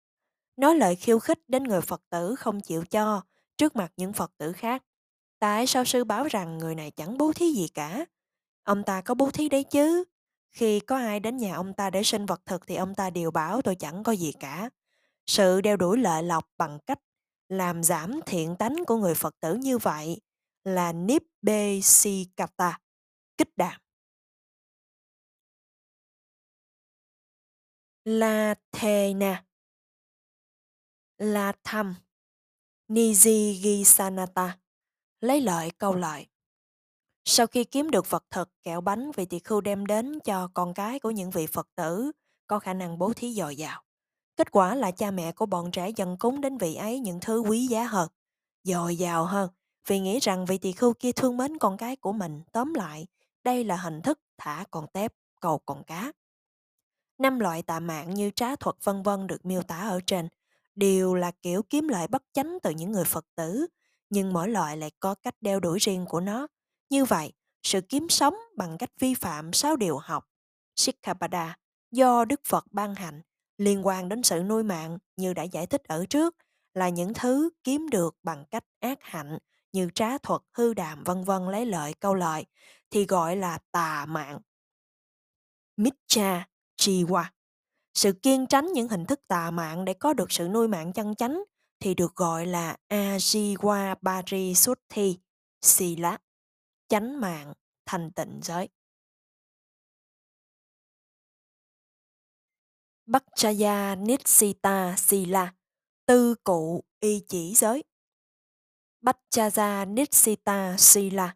Nói 0.57 0.75
lời 0.75 0.95
khiêu 0.95 1.19
khích 1.19 1.39
đến 1.47 1.63
người 1.63 1.81
Phật 1.81 2.01
tử 2.09 2.35
không 2.35 2.61
chịu 2.61 2.83
cho 2.85 3.21
trước 3.57 3.75
mặt 3.75 3.91
những 3.97 4.13
Phật 4.13 4.31
tử 4.37 4.53
khác. 4.53 4.83
Tại 5.39 5.67
sao 5.67 5.85
sư 5.85 6.03
báo 6.03 6.23
rằng 6.23 6.57
người 6.57 6.75
này 6.75 6.91
chẳng 6.91 7.17
bố 7.17 7.33
thí 7.33 7.51
gì 7.51 7.67
cả? 7.67 8.05
Ông 8.63 8.83
ta 8.83 9.01
có 9.01 9.13
bố 9.13 9.31
thí 9.31 9.49
đấy 9.49 9.63
chứ. 9.63 10.03
Khi 10.51 10.79
có 10.79 10.97
ai 10.97 11.19
đến 11.19 11.37
nhà 11.37 11.55
ông 11.55 11.73
ta 11.73 11.89
để 11.89 12.03
sinh 12.03 12.25
vật 12.25 12.41
thực 12.45 12.67
thì 12.67 12.75
ông 12.75 12.95
ta 12.95 13.09
đều 13.09 13.31
bảo 13.31 13.61
tôi 13.61 13.75
chẳng 13.75 14.03
có 14.03 14.11
gì 14.11 14.31
cả. 14.39 14.69
Sự 15.25 15.61
đeo 15.61 15.77
đuổi 15.77 15.97
lợi 15.97 16.23
lộc 16.23 16.49
bằng 16.57 16.79
cách 16.85 16.99
làm 17.49 17.83
giảm 17.83 18.19
thiện 18.25 18.55
tánh 18.55 18.85
của 18.87 18.97
người 18.97 19.15
Phật 19.15 19.35
tử 19.39 19.55
như 19.55 19.77
vậy 19.77 20.21
là 20.63 20.93
Nibbesikata, 20.93 22.79
kích 23.37 23.57
đạm. 23.57 23.81
La 28.03 28.55
Thena 28.71 29.45
La 31.17 31.53
Tham 31.63 31.95
Nijigisanata 32.87 34.49
lấy 35.19 35.41
lợi 35.41 35.71
câu 35.77 35.95
lợi. 35.95 36.27
Sau 37.25 37.47
khi 37.47 37.63
kiếm 37.63 37.91
được 37.91 38.09
vật 38.09 38.25
thực, 38.31 38.49
kẹo 38.63 38.81
bánh, 38.81 39.11
vị 39.11 39.25
tỳ 39.25 39.39
khưu 39.39 39.61
đem 39.61 39.85
đến 39.85 40.19
cho 40.19 40.49
con 40.53 40.73
cái 40.73 40.99
của 40.99 41.11
những 41.11 41.31
vị 41.31 41.47
Phật 41.47 41.67
tử 41.75 42.11
có 42.47 42.59
khả 42.59 42.73
năng 42.73 42.97
bố 42.97 43.13
thí 43.15 43.33
dồi 43.33 43.55
dào. 43.55 43.83
Kết 44.35 44.51
quả 44.51 44.75
là 44.75 44.91
cha 44.91 45.11
mẹ 45.11 45.31
của 45.31 45.45
bọn 45.45 45.71
trẻ 45.71 45.89
dần 45.89 46.17
cúng 46.19 46.41
đến 46.41 46.57
vị 46.57 46.75
ấy 46.75 46.99
những 46.99 47.19
thứ 47.19 47.39
quý 47.39 47.67
giá 47.67 47.83
hơn, 47.83 48.09
dồi 48.63 48.95
dào 48.95 49.25
hơn, 49.25 49.49
vì 49.89 49.99
nghĩ 49.99 50.19
rằng 50.19 50.45
vị 50.45 50.57
tỳ 50.57 50.71
khưu 50.71 50.93
kia 50.93 51.11
thương 51.11 51.37
mến 51.37 51.57
con 51.57 51.77
cái 51.77 51.95
của 51.95 52.11
mình. 52.11 52.41
Tóm 52.51 52.73
lại, 52.73 53.07
đây 53.43 53.63
là 53.63 53.75
hình 53.75 54.01
thức 54.01 54.19
thả 54.37 54.65
con 54.71 54.87
tép, 54.93 55.13
cầu 55.41 55.59
con 55.65 55.83
cá. 55.83 56.11
Năm 57.17 57.39
loại 57.39 57.63
tà 57.63 57.79
mạng 57.79 58.13
như 58.13 58.31
trá 58.35 58.55
thuật 58.55 58.75
vân 58.83 59.03
vân 59.03 59.27
được 59.27 59.45
miêu 59.45 59.61
tả 59.61 59.75
ở 59.75 59.99
trên 60.07 60.27
đều 60.75 61.15
là 61.15 61.31
kiểu 61.41 61.63
kiếm 61.63 61.87
lợi 61.87 62.07
bất 62.07 62.23
chánh 62.33 62.57
từ 62.63 62.71
những 62.71 62.91
người 62.91 63.03
Phật 63.05 63.25
tử, 63.35 63.67
nhưng 64.09 64.33
mỗi 64.33 64.49
loại 64.49 64.77
lại 64.77 64.91
có 64.99 65.15
cách 65.15 65.35
đeo 65.41 65.59
đuổi 65.59 65.79
riêng 65.79 66.05
của 66.09 66.19
nó. 66.19 66.47
Như 66.89 67.05
vậy, 67.05 67.33
sự 67.63 67.81
kiếm 67.81 68.09
sống 68.09 68.35
bằng 68.57 68.77
cách 68.77 68.91
vi 68.99 69.13
phạm 69.13 69.53
sáu 69.53 69.75
điều 69.75 69.97
học 69.97 70.29
Sikkhapada 70.75 71.57
do 71.91 72.25
Đức 72.25 72.41
Phật 72.47 72.65
ban 72.71 72.95
hành 72.95 73.21
liên 73.57 73.87
quan 73.87 74.09
đến 74.09 74.23
sự 74.23 74.43
nuôi 74.43 74.63
mạng 74.63 74.97
như 75.17 75.33
đã 75.33 75.43
giải 75.43 75.67
thích 75.67 75.83
ở 75.83 76.05
trước 76.05 76.35
là 76.73 76.89
những 76.89 77.13
thứ 77.13 77.49
kiếm 77.63 77.89
được 77.89 78.15
bằng 78.23 78.45
cách 78.51 78.63
ác 78.79 78.97
hạnh 79.01 79.37
như 79.71 79.89
trá 79.95 80.17
thuật, 80.17 80.41
hư 80.53 80.73
đàm 80.73 81.03
vân 81.03 81.23
vân 81.23 81.45
lấy 81.51 81.65
lợi 81.65 81.93
câu 81.93 82.15
lợi 82.15 82.45
thì 82.89 83.05
gọi 83.05 83.35
là 83.35 83.59
tà 83.71 84.05
mạng. 84.05 84.39
Mitcha 85.77 86.47
Chiwa 86.77 87.23
Sự 87.93 88.13
kiên 88.21 88.47
tránh 88.47 88.73
những 88.73 88.87
hình 88.87 89.05
thức 89.05 89.19
tà 89.27 89.51
mạng 89.51 89.85
để 89.85 89.93
có 89.93 90.13
được 90.13 90.31
sự 90.31 90.47
nuôi 90.47 90.67
mạng 90.67 90.93
chân 90.93 91.15
chánh 91.15 91.43
thì 91.79 91.93
được 91.93 92.15
gọi 92.15 92.45
là 92.45 92.77
Ajiwa 92.89 93.95
Parisuddhi 93.95 95.17
Sila, 95.61 96.17
chánh 96.87 97.21
mạng, 97.21 97.53
thành 97.85 98.11
tịnh 98.11 98.39
giới. 98.43 98.69
Bhakchaya 103.05 103.95
Nitsita 103.95 104.95
Sila, 104.97 105.53
tư 106.05 106.35
cụ 106.43 106.83
y 106.99 107.23
chỉ 107.27 107.53
giới. 107.55 107.83
Bhajaja 109.01 109.85
Nitsita 109.93 110.75
Sila, 110.77 111.35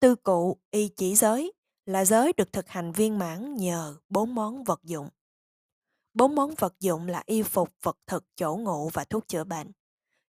tư 0.00 0.14
cụ 0.14 0.58
y 0.70 0.88
chỉ 0.88 1.14
giới 1.14 1.52
là 1.86 2.04
giới 2.04 2.32
được 2.32 2.52
thực 2.52 2.68
hành 2.68 2.92
viên 2.92 3.18
mãn 3.18 3.54
nhờ 3.54 3.96
bốn 4.08 4.34
món 4.34 4.64
vật 4.64 4.80
dụng. 4.82 5.08
Bốn 6.14 6.34
món 6.34 6.54
vật 6.54 6.74
dụng 6.80 7.06
là 7.06 7.22
y 7.26 7.42
phục, 7.42 7.70
vật 7.82 7.98
thực, 8.06 8.24
chỗ 8.36 8.56
ngụ 8.56 8.88
và 8.88 9.04
thuốc 9.04 9.28
chữa 9.28 9.44
bệnh. 9.44 9.72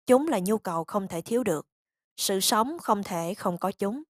Chúng 0.06 0.28
là 0.28 0.38
nhu 0.38 0.58
cầu 0.58 0.84
không 0.84 1.08
thể 1.08 1.20
thiếu 1.20 1.44
được. 1.44 1.66
Sự 2.16 2.40
sống 2.40 2.78
không 2.78 3.02
thể 3.02 3.34
không 3.34 3.58
có 3.58 3.72
chúng. 3.72 4.02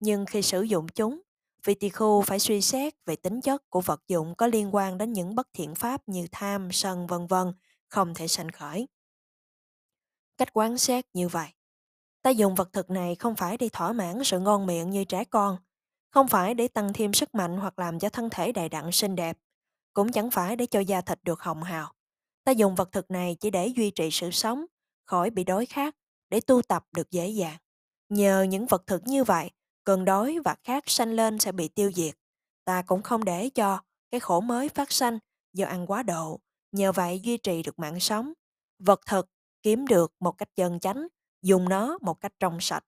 Nhưng 0.00 0.26
khi 0.26 0.42
sử 0.42 0.62
dụng 0.62 0.88
chúng, 0.88 1.20
vị 1.64 1.74
tỳ 1.74 1.88
khu 1.88 2.22
phải 2.22 2.38
suy 2.38 2.60
xét 2.60 2.94
về 3.06 3.16
tính 3.16 3.40
chất 3.40 3.70
của 3.70 3.80
vật 3.80 4.02
dụng 4.08 4.34
có 4.34 4.46
liên 4.46 4.74
quan 4.74 4.98
đến 4.98 5.12
những 5.12 5.34
bất 5.34 5.48
thiện 5.52 5.74
pháp 5.74 6.08
như 6.08 6.26
tham, 6.32 6.68
sân 6.72 7.06
vân 7.06 7.26
vân 7.26 7.52
không 7.88 8.14
thể 8.14 8.28
sanh 8.28 8.50
khởi. 8.50 8.88
Cách 10.38 10.48
quan 10.52 10.78
sát 10.78 11.06
như 11.12 11.28
vậy. 11.28 11.48
Ta 12.22 12.30
dùng 12.30 12.54
vật 12.54 12.72
thực 12.72 12.90
này 12.90 13.14
không 13.14 13.36
phải 13.36 13.56
để 13.56 13.68
thỏa 13.72 13.92
mãn 13.92 14.24
sự 14.24 14.40
ngon 14.40 14.66
miệng 14.66 14.90
như 14.90 15.04
trẻ 15.04 15.24
con, 15.24 15.56
không 16.10 16.28
phải 16.28 16.54
để 16.54 16.68
tăng 16.68 16.92
thêm 16.92 17.12
sức 17.12 17.34
mạnh 17.34 17.56
hoặc 17.56 17.78
làm 17.78 17.98
cho 17.98 18.08
thân 18.08 18.30
thể 18.30 18.52
đầy 18.52 18.68
đặn 18.68 18.92
xinh 18.92 19.16
đẹp, 19.16 19.38
cũng 19.92 20.12
chẳng 20.12 20.30
phải 20.30 20.56
để 20.56 20.66
cho 20.66 20.80
da 20.80 21.00
thịt 21.00 21.18
được 21.22 21.40
hồng 21.40 21.62
hào. 21.62 21.92
Ta 22.44 22.52
dùng 22.52 22.74
vật 22.74 22.92
thực 22.92 23.10
này 23.10 23.36
chỉ 23.40 23.50
để 23.50 23.66
duy 23.66 23.90
trì 23.90 24.10
sự 24.10 24.30
sống, 24.30 24.64
khỏi 25.04 25.30
bị 25.30 25.44
đói 25.44 25.66
khát, 25.66 25.96
để 26.30 26.40
tu 26.40 26.62
tập 26.62 26.84
được 26.92 27.10
dễ 27.10 27.28
dàng. 27.28 27.56
Nhờ 28.08 28.42
những 28.42 28.66
vật 28.66 28.82
thực 28.86 29.02
như 29.06 29.24
vậy, 29.24 29.50
cơn 29.84 30.04
đói 30.04 30.38
và 30.44 30.56
khát 30.64 30.84
sanh 30.86 31.12
lên 31.12 31.38
sẽ 31.38 31.52
bị 31.52 31.68
tiêu 31.68 31.92
diệt. 31.92 32.14
Ta 32.64 32.82
cũng 32.82 33.02
không 33.02 33.24
để 33.24 33.50
cho 33.50 33.80
cái 34.10 34.20
khổ 34.20 34.40
mới 34.40 34.68
phát 34.68 34.92
sanh 34.92 35.18
do 35.52 35.66
ăn 35.66 35.86
quá 35.86 36.02
độ, 36.02 36.40
nhờ 36.72 36.92
vậy 36.92 37.20
duy 37.20 37.36
trì 37.36 37.62
được 37.62 37.78
mạng 37.78 38.00
sống. 38.00 38.32
Vật 38.78 39.00
thực 39.06 39.30
kiếm 39.62 39.86
được 39.86 40.12
một 40.20 40.32
cách 40.32 40.48
chân 40.56 40.80
chánh, 40.80 41.06
dùng 41.42 41.68
nó 41.68 41.98
một 42.00 42.20
cách 42.20 42.32
trong 42.40 42.58
sạch. 42.60 42.84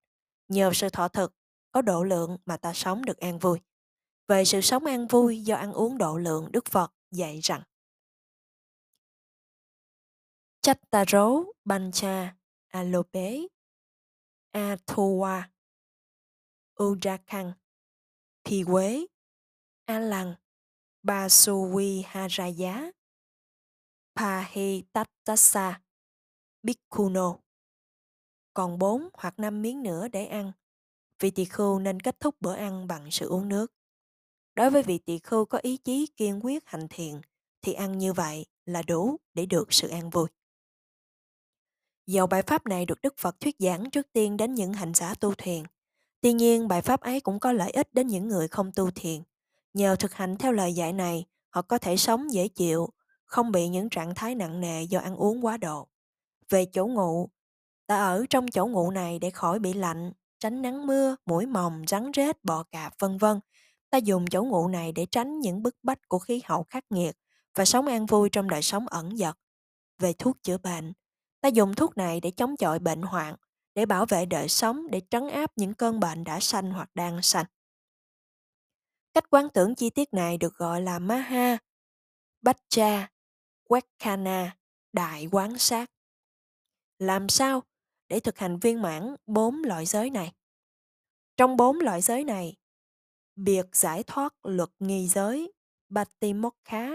Nhờ 0.49 0.71
sự 0.75 0.89
thọ 0.89 1.09
thực, 1.09 1.35
có 1.73 1.83
độ 1.83 2.05
lượng 2.05 2.37
mà 2.45 2.57
ta 2.57 2.73
sống 2.73 3.05
được 3.05 3.19
an 3.19 3.39
vui. 3.39 3.61
Về 4.29 4.45
sự 4.45 4.61
sống 4.61 4.85
an 4.85 5.07
vui 5.07 5.43
do 5.43 5.57
ăn 5.57 5.73
uống 5.73 5.99
độ 5.99 6.19
lượng, 6.19 6.49
Đức 6.53 6.65
Phật 6.65 6.93
dạy 7.11 7.41
rằng 7.43 7.63
Chattaro 10.63 11.45
Bancha 11.65 12.37
Alope 12.69 13.39
Athuwa 14.53 15.43
Udakan 16.83 17.53
Thì 18.45 18.65
Quế 18.65 19.07
A 19.85 19.99
Lăng 19.99 20.35
Basuwi 21.03 22.03
Haraya 22.07 22.91
Pahitattasa 24.15 25.81
Bhikkhuno 26.63 27.44
còn 28.55 28.79
bốn 28.79 29.09
hoặc 29.15 29.39
năm 29.39 29.63
miếng 29.63 29.83
nữa 29.83 30.09
để 30.09 30.27
ăn. 30.27 30.53
Vị 31.21 31.31
tỳ 31.31 31.45
khưu 31.45 31.79
nên 31.79 32.01
kết 32.01 32.21
thúc 32.21 32.35
bữa 32.41 32.55
ăn 32.55 32.87
bằng 32.87 33.11
sự 33.11 33.29
uống 33.29 33.49
nước. 33.49 33.73
Đối 34.55 34.71
với 34.71 34.83
vị 34.83 34.99
tỳ 34.99 35.19
khưu 35.19 35.45
có 35.45 35.59
ý 35.59 35.77
chí 35.77 36.07
kiên 36.17 36.45
quyết 36.45 36.67
hành 36.67 36.87
thiện, 36.91 37.21
thì 37.63 37.73
ăn 37.73 37.99
như 37.99 38.13
vậy 38.13 38.47
là 38.65 38.83
đủ 38.83 39.17
để 39.35 39.47
được 39.47 39.73
sự 39.73 39.89
an 39.89 40.11
vui. 40.11 40.29
Dầu 42.07 42.27
bài 42.27 42.43
pháp 42.43 42.67
này 42.67 42.87
được 42.87 43.03
Đức 43.03 43.15
Phật 43.19 43.41
thuyết 43.41 43.57
giảng 43.59 43.91
trước 43.91 44.13
tiên 44.13 44.37
đến 44.37 44.55
những 44.55 44.73
hành 44.73 44.95
giả 44.95 45.15
tu 45.15 45.35
thiền. 45.35 45.63
Tuy 46.21 46.33
nhiên, 46.33 46.69
bài 46.69 46.83
pháp 46.83 47.01
ấy 47.01 47.21
cũng 47.21 47.41
có 47.41 47.53
lợi 47.53 47.71
ích 47.71 47.95
đến 47.95 48.07
những 48.07 48.29
người 48.29 48.49
không 48.49 48.73
tu 48.73 48.91
thiền. 48.91 49.23
Nhờ 49.73 49.97
thực 49.97 50.15
hành 50.15 50.37
theo 50.37 50.53
lời 50.53 50.73
dạy 50.73 50.93
này, 50.93 51.25
họ 51.49 51.63
có 51.63 51.79
thể 51.79 51.97
sống 51.97 52.33
dễ 52.33 52.49
chịu, 52.49 52.89
không 53.25 53.53
bị 53.53 53.69
những 53.69 53.89
trạng 53.91 54.15
thái 54.15 54.35
nặng 54.35 54.61
nề 54.61 54.83
do 54.83 54.99
ăn 54.99 55.17
uống 55.17 55.45
quá 55.45 55.57
độ. 55.57 55.89
Về 56.49 56.67
chỗ 56.73 56.87
ngụ, 56.87 57.29
ta 57.87 57.97
ở 57.97 58.25
trong 58.31 58.49
chỗ 58.51 58.67
ngụ 58.67 58.91
này 58.91 59.19
để 59.19 59.31
khỏi 59.31 59.59
bị 59.59 59.73
lạnh, 59.73 60.13
tránh 60.39 60.63
nắng 60.63 60.87
mưa, 60.87 61.17
mũi 61.27 61.47
mồng, 61.47 61.85
rắn 61.89 62.11
rết, 62.17 62.45
bọ 62.45 62.63
cạp, 62.63 62.95
vân 62.99 63.19
vân. 63.19 63.41
Ta 63.91 63.99
dùng 63.99 64.27
chỗ 64.27 64.45
ngụ 64.45 64.69
này 64.69 64.93
để 64.93 65.07
tránh 65.11 65.41
những 65.41 65.63
bức 65.63 65.77
bách 65.83 66.09
của 66.09 66.19
khí 66.19 66.41
hậu 66.45 66.65
khắc 66.65 66.85
nghiệt 66.91 67.17
và 67.55 67.65
sống 67.65 67.87
an 67.87 68.07
vui 68.07 68.29
trong 68.29 68.49
đời 68.51 68.63
sống 68.63 68.89
ẩn 68.89 69.17
dật. 69.17 69.35
Về 69.99 70.13
thuốc 70.13 70.37
chữa 70.43 70.59
bệnh, 70.59 70.93
ta 71.41 71.49
dùng 71.49 71.75
thuốc 71.75 71.97
này 71.97 72.21
để 72.21 72.31
chống 72.31 72.57
chọi 72.57 72.79
bệnh 72.79 73.03
hoạn, 73.03 73.37
để 73.75 73.87
bảo 73.87 74.07
vệ 74.07 74.27
đời 74.27 74.49
sống, 74.49 74.91
để 74.91 75.01
trấn 75.11 75.29
áp 75.29 75.53
những 75.57 75.75
cơn 75.75 76.01
bệnh 76.01 76.25
đã 76.25 76.41
sanh 76.41 76.71
hoặc 76.71 76.91
đang 76.95 77.23
sanh. 77.23 77.47
Cách 79.15 79.31
quán 79.31 79.49
tưởng 79.55 79.75
chi 79.75 79.91
tiết 79.91 80.15
này 80.15 80.39
được 80.39 80.57
gọi 80.57 80.83
là 80.83 80.99
Maha, 80.99 81.59
Baccha, 82.43 83.09
Quekkhana, 83.65 84.57
Đại 84.93 85.29
quán 85.33 85.59
sát. 85.59 85.91
Làm 86.99 87.29
sao 87.29 87.63
để 88.09 88.21
thực 88.21 88.39
hành 88.39 88.59
viên 88.59 88.83
mãn 88.83 89.15
bốn 89.27 89.63
loại 89.65 89.87
giới 89.87 90.11
này? 90.11 90.33
Trong 91.37 91.57
bốn 91.57 91.79
loại 91.79 92.01
giới 92.01 92.25
này, 92.25 92.57
biệt 93.37 93.67
giải 93.73 94.03
thoát 94.03 94.35
luật 94.43 94.71
nghi 94.79 95.09
giới, 95.09 95.53
Batimokha, 95.89 96.89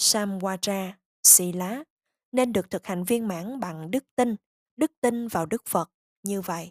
Samwaja, 0.00 0.92
Sila 1.22 1.84
nên 2.32 2.52
được 2.52 2.70
thực 2.70 2.86
hành 2.86 3.04
viên 3.04 3.28
mãn 3.28 3.60
bằng 3.60 3.90
đức 3.90 4.04
tin, 4.16 4.36
đức 4.76 4.92
tin 5.00 5.28
vào 5.28 5.46
Đức 5.46 5.62
Phật. 5.66 5.90
Như 6.22 6.40
vậy, 6.40 6.70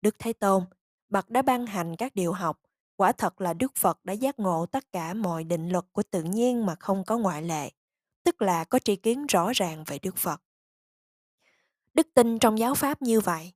Đức 0.00 0.18
Thế 0.18 0.32
Tôn, 0.32 0.64
bậc 1.08 1.30
đã 1.30 1.42
ban 1.42 1.66
hành 1.66 1.96
các 1.96 2.14
điều 2.14 2.32
học, 2.32 2.60
quả 2.96 3.12
thật 3.12 3.40
là 3.40 3.54
Đức 3.54 3.72
Phật 3.76 4.04
đã 4.04 4.12
giác 4.12 4.38
ngộ 4.38 4.66
tất 4.66 4.92
cả 4.92 5.14
mọi 5.14 5.44
định 5.44 5.68
luật 5.68 5.84
của 5.92 6.02
tự 6.02 6.22
nhiên 6.22 6.66
mà 6.66 6.74
không 6.74 7.04
có 7.04 7.18
ngoại 7.18 7.42
lệ, 7.42 7.70
tức 8.24 8.42
là 8.42 8.64
có 8.64 8.78
tri 8.78 8.96
kiến 8.96 9.26
rõ 9.26 9.52
ràng 9.52 9.84
về 9.86 9.98
Đức 9.98 10.16
Phật. 10.16 10.42
Đức 11.94 12.08
tin 12.14 12.38
trong 12.38 12.58
giáo 12.58 12.74
pháp 12.74 13.02
như 13.02 13.20
vậy. 13.20 13.52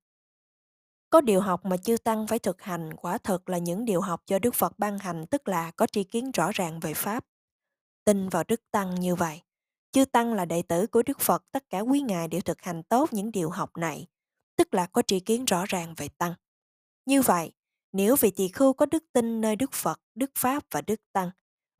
Có 1.10 1.20
điều 1.20 1.40
học 1.40 1.64
mà 1.64 1.76
chư 1.76 1.96
tăng 1.96 2.26
phải 2.26 2.38
thực 2.38 2.62
hành 2.62 2.94
quả 2.96 3.18
thật 3.18 3.48
là 3.48 3.58
những 3.58 3.84
điều 3.84 4.00
học 4.00 4.22
do 4.26 4.38
Đức 4.38 4.54
Phật 4.54 4.78
ban 4.78 4.98
hành 4.98 5.26
tức 5.26 5.48
là 5.48 5.70
có 5.70 5.86
tri 5.86 6.04
kiến 6.04 6.30
rõ 6.30 6.50
ràng 6.52 6.80
về 6.80 6.94
Pháp. 6.94 7.24
Tin 8.04 8.28
vào 8.28 8.44
Đức 8.48 8.60
Tăng 8.70 8.94
như 8.94 9.14
vậy. 9.14 9.42
Chư 9.92 10.04
Tăng 10.04 10.34
là 10.34 10.44
đệ 10.44 10.62
tử 10.62 10.86
của 10.86 11.02
Đức 11.02 11.20
Phật, 11.20 11.44
tất 11.52 11.70
cả 11.70 11.80
quý 11.80 12.00
ngài 12.00 12.28
đều 12.28 12.40
thực 12.40 12.62
hành 12.62 12.82
tốt 12.82 13.12
những 13.12 13.32
điều 13.32 13.50
học 13.50 13.76
này, 13.76 14.06
tức 14.56 14.74
là 14.74 14.86
có 14.86 15.02
tri 15.02 15.20
kiến 15.20 15.44
rõ 15.44 15.64
ràng 15.68 15.94
về 15.96 16.08
Tăng. 16.08 16.34
Như 17.06 17.22
vậy, 17.22 17.52
nếu 17.92 18.16
vị 18.20 18.30
tỳ 18.30 18.48
khưu 18.48 18.72
có 18.72 18.86
đức 18.86 19.04
tin 19.12 19.40
nơi 19.40 19.56
Đức 19.56 19.72
Phật, 19.72 20.00
Đức 20.14 20.30
Pháp 20.34 20.64
và 20.70 20.80
Đức 20.80 21.00
Tăng, 21.12 21.30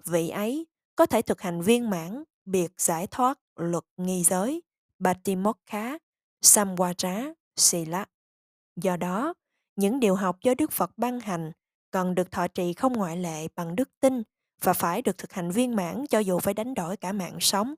vị 0.05 0.29
ấy 0.29 0.67
có 0.97 1.07
thể 1.07 1.23
thực 1.23 1.41
hành 1.41 1.61
viên 1.63 1.91
mãn, 1.91 2.25
biệt 2.45 2.73
giải 2.79 3.07
thoát, 3.07 3.39
luật 3.57 3.85
nghi 3.97 4.23
giới, 4.23 4.63
Batimokha, 4.99 5.99
Samwara, 6.43 7.33
Sila. 7.57 8.07
Do 8.77 8.97
đó, 8.97 9.35
những 9.77 10.01
điều 10.01 10.15
học 10.15 10.37
do 10.43 10.55
Đức 10.59 10.73
Phật 10.73 10.91
ban 10.97 11.21
hành 11.21 11.53
cần 11.91 12.15
được 12.15 12.31
thọ 12.31 12.49
trì 12.49 12.73
không 12.73 12.93
ngoại 12.93 13.17
lệ 13.17 13.49
bằng 13.55 13.77
đức 13.77 13.91
tin 14.01 14.23
và 14.61 14.73
phải 14.73 15.03
được 15.03 15.19
thực 15.19 15.33
hành 15.33 15.51
viên 15.51 15.77
mãn 15.77 16.07
cho 16.11 16.19
dù 16.19 16.39
phải 16.39 16.55
đánh 16.55 16.75
đổi 16.75 16.97
cả 16.97 17.13
mạng 17.13 17.39
sống. 17.41 17.75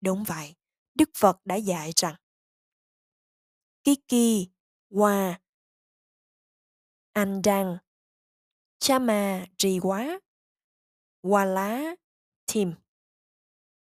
Đúng 0.00 0.24
vậy, 0.24 0.54
Đức 0.94 1.10
Phật 1.16 1.40
đã 1.44 1.54
dạy 1.54 1.92
rằng 1.96 2.14
Kiki, 3.84 4.48
Wa 4.90 5.34
Anh 7.12 7.42
Đăng, 7.42 7.78
Chama, 8.78 9.46
Trì 9.56 9.78
Quá, 9.80 10.20
Hoa 11.22 11.44
Lá, 11.44 11.94
Thìm, 12.46 12.72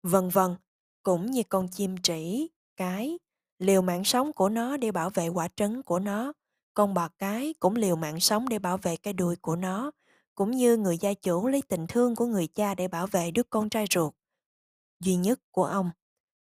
vân 0.03 0.29
vân 0.29 0.55
cũng 1.03 1.31
như 1.31 1.43
con 1.49 1.67
chim 1.71 1.95
trĩ, 2.03 2.47
cái, 2.75 3.19
liều 3.61 3.81
mạng 3.81 4.03
sống 4.03 4.33
của 4.33 4.49
nó 4.49 4.77
để 4.77 4.91
bảo 4.91 5.09
vệ 5.09 5.27
quả 5.27 5.47
trứng 5.55 5.83
của 5.83 5.99
nó. 5.99 6.33
Con 6.73 6.93
bò 6.93 7.07
cái 7.19 7.53
cũng 7.59 7.75
liều 7.75 7.95
mạng 7.95 8.19
sống 8.19 8.49
để 8.49 8.59
bảo 8.59 8.77
vệ 8.77 8.95
cái 8.97 9.13
đuôi 9.13 9.35
của 9.35 9.55
nó, 9.55 9.91
cũng 10.35 10.51
như 10.51 10.77
người 10.77 10.97
gia 10.97 11.13
chủ 11.13 11.47
lấy 11.47 11.61
tình 11.67 11.87
thương 11.87 12.15
của 12.15 12.25
người 12.25 12.47
cha 12.47 12.75
để 12.75 12.87
bảo 12.87 13.07
vệ 13.07 13.31
đứa 13.31 13.43
con 13.43 13.69
trai 13.69 13.85
ruột 13.93 14.13
duy 14.99 15.15
nhất 15.15 15.39
của 15.51 15.65
ông. 15.65 15.91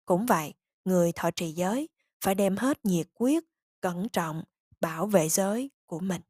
Cũng 0.05 0.27
vậy, 0.27 0.55
người 0.85 1.13
thọ 1.13 1.31
trì 1.31 1.53
giới 1.53 1.89
phải 2.25 2.35
đem 2.35 2.57
hết 2.57 2.85
nhiệt 2.85 3.07
quyết, 3.15 3.45
cẩn 3.81 4.09
trọng, 4.09 4.43
bảo 4.81 5.07
vệ 5.07 5.29
giới 5.29 5.71
của 5.87 6.01
mình. 6.01 6.23